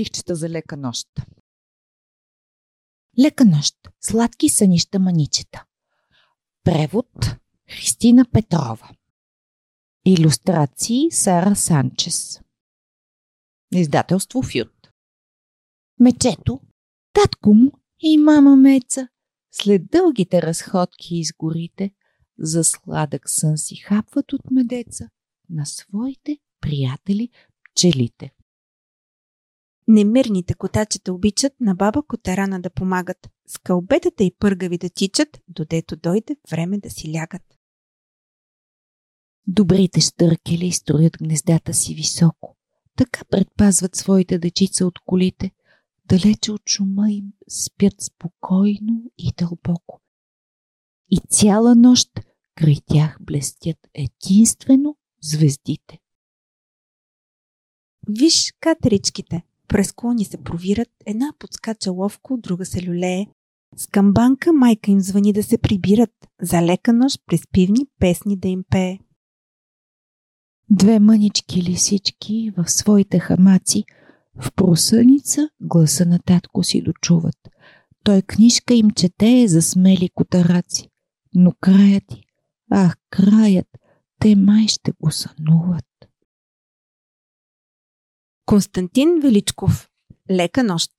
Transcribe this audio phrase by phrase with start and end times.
[0.00, 1.08] стихчета за лека нощ.
[3.18, 3.74] Лека нощ.
[4.00, 5.64] Сладки сънища маничета.
[6.64, 7.36] Превод
[7.70, 8.88] Христина Петрова.
[10.04, 12.40] Илюстрации Сара Санчес.
[13.74, 14.90] Издателство Фют.
[16.00, 16.60] Мечето,
[17.12, 19.08] татко му и мама Меца,
[19.52, 21.94] след дългите разходки из горите,
[22.38, 25.08] за сладък сън си хапват от медеца
[25.50, 27.28] на своите приятели
[27.64, 28.30] пчелите.
[29.92, 36.36] Немирните котачета обичат на баба Котарана да помагат, скълбетата и пъргави да тичат, додето дойде
[36.50, 37.42] време да си лягат.
[39.46, 42.56] Добрите штъркели строят гнездата си високо.
[42.96, 45.50] Така предпазват своите дечица от колите.
[46.04, 50.00] Далече от шума им спят спокойно и дълбоко.
[51.10, 52.10] И цяла нощ
[52.54, 55.98] край тях блестят единствено звездите.
[58.08, 59.44] Виж катеричките.
[59.70, 63.26] През клони се провират, една подскача ловко, друга се люлее.
[63.76, 66.10] С камбанка майка им звъни да се прибират,
[66.42, 68.98] за лека нощ преспивни песни да им пее.
[70.70, 73.84] Две мънички лисички в своите хамаци
[74.40, 77.36] в просъница гласа на татко си дочуват.
[78.04, 80.88] Той книжка им чете за смели котараци.
[81.34, 82.22] Но краят ти,
[82.70, 83.68] ах, краят,
[84.18, 85.84] те май ще го сънуват.
[88.50, 89.90] Константин Величков.
[90.30, 90.90] Лека нощ.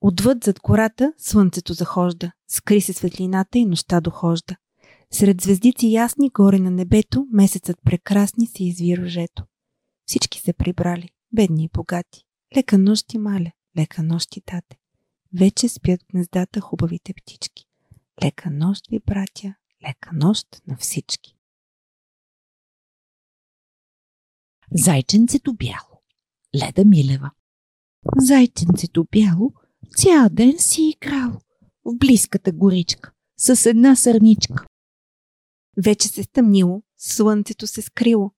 [0.00, 4.56] Отвъд зад гората слънцето захожда, скри се светлината и нощта дохожда.
[5.10, 9.44] Сред звездици ясни горе на небето, месецът прекрасни се изви рожето.
[10.06, 12.24] Всички се прибрали, бедни и богати.
[12.56, 14.78] Лека нощ и мале, лека нощ и тате.
[15.38, 17.64] Вече спят гнездата хубавите птички.
[18.24, 19.54] Лека нощ ви, братя,
[19.88, 21.36] лека нощ на всички.
[24.72, 25.97] Зайченцето бяло.
[26.54, 27.30] Леда Милева.
[28.16, 29.52] Зайченцето бяло
[29.96, 31.40] цял ден си играло
[31.84, 34.66] в близката горичка с една сърничка.
[35.84, 38.30] Вече се стъмнило, слънцето се скрило.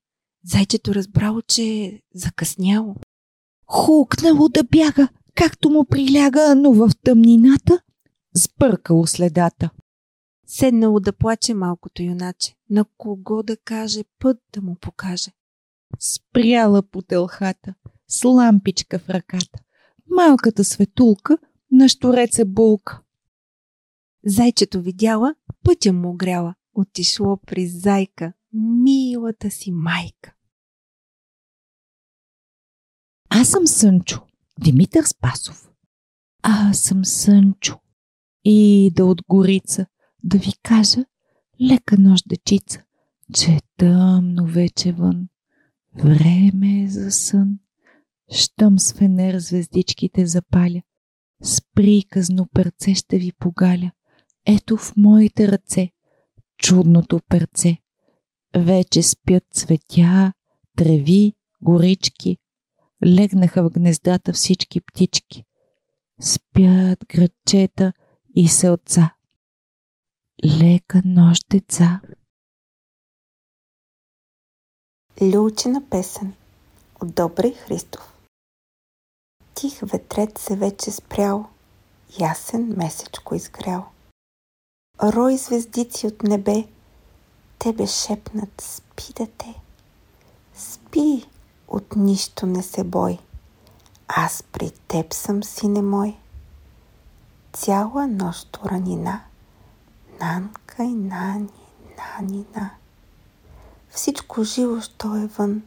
[0.45, 2.97] Зайчето разбрало, че е закъсняло.
[3.67, 7.81] Хукнало да бяга, както му приляга, но в тъмнината
[8.35, 9.71] сбъркало следата.
[10.47, 15.31] Седнало да плаче малкото юначе, на кого да каже път да му покаже.
[15.99, 17.75] Спряла по телхата,
[18.11, 19.59] с лампичка в ръката.
[20.11, 21.39] Малката светулка
[21.71, 23.03] на штореце булка.
[24.27, 25.35] Зайчето видяла,
[25.65, 26.55] пътя му огряла.
[26.75, 30.35] Отишло при зайка, милата си майка.
[33.29, 34.27] Аз съм Сънчо,
[34.61, 35.71] Димитър Спасов.
[36.43, 37.81] Аз съм Сънчо.
[38.45, 39.87] И да от горица,
[40.25, 41.05] да ви кажа,
[41.61, 42.83] лека нощ, дечица,
[43.35, 45.29] че е тъмно вече вън.
[45.95, 47.59] Време е за сън.
[48.33, 50.83] Щом с фенер звездичките запаля,
[51.43, 53.91] с приказно перце ще ви погаля.
[54.47, 55.91] Ето в моите ръце
[56.59, 57.79] чудното перце.
[58.57, 60.33] Вече спят цветя,
[60.77, 62.39] треви, горички.
[63.07, 65.45] Легнаха в гнездата всички птички.
[66.21, 67.93] Спят градчета
[68.35, 69.15] и селца.
[70.61, 72.01] Лека нощ, деца.
[75.23, 76.33] Люлчина песен
[77.03, 78.10] от Добри Христов
[79.61, 81.47] Тих ветрет се вече спрял,
[82.21, 83.85] ясен месечко изгрял.
[85.03, 86.69] Рой звездици от небе,
[87.59, 89.55] тебе шепнат, спи дете.
[90.55, 91.29] Спи,
[91.69, 93.19] от нищо не се бой.
[94.09, 96.17] Аз при теб съм, сине мой.
[97.53, 99.21] Цяла нощ ранина,
[100.21, 101.49] нанка и нани,
[101.99, 102.71] нанина.
[103.91, 105.63] Всичко живо, що е вън,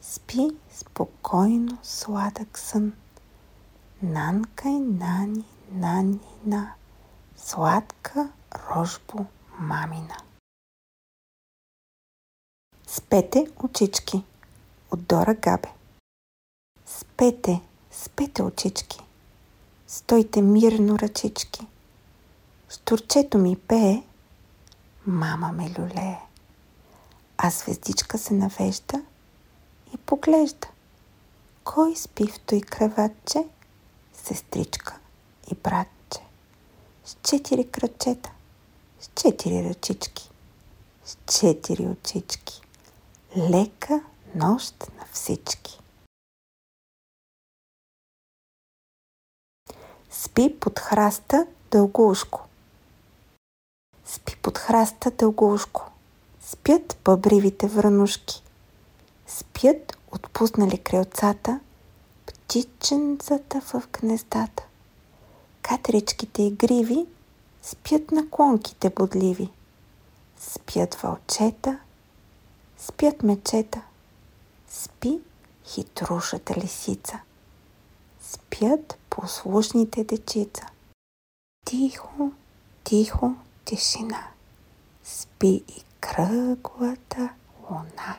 [0.00, 2.92] спи спокойно, сладък сън.
[4.02, 6.74] Нанка и нани, нанина,
[7.36, 9.26] сладка рожбо
[9.58, 10.16] мамина.
[12.86, 14.22] Спете очички
[14.90, 15.68] от Дора Габе.
[16.86, 17.60] Спете,
[17.90, 19.00] спете очички.
[19.86, 21.66] Стойте мирно ръчички.
[22.68, 24.02] Штурчето ми пее,
[25.06, 26.20] мама ме люлее.
[27.36, 29.02] А звездичка се навежда
[29.94, 30.68] и поглежда.
[31.64, 33.44] Кой спи в той креватче?
[34.24, 34.98] Сестричка
[35.52, 36.20] и братче.
[37.04, 38.30] С четири кръчета,
[39.00, 40.30] с четири ръчички,
[41.04, 42.60] с четири очички.
[43.36, 44.00] Лека
[44.34, 45.80] нощ на всички.
[50.10, 52.46] Спи под храста дългоушко.
[54.04, 55.90] Спи под храста дългоушко.
[56.40, 58.42] Спят бъбривите вранушки.
[59.26, 61.60] Спят отпуснали крилцата
[62.48, 64.62] птиченцата в гнездата.
[65.62, 67.06] Катричките игриви
[67.62, 69.48] спят на клонките бодливи.
[70.40, 71.78] Спят вълчета,
[72.78, 73.82] спят мечета.
[74.68, 75.20] Спи
[75.64, 77.20] хитрушата лисица.
[78.22, 80.66] Спят послушните дечица.
[81.64, 82.32] Тихо,
[82.84, 83.34] тихо,
[83.64, 84.28] тишина.
[85.04, 87.30] Спи и кръглата
[87.70, 88.18] луна.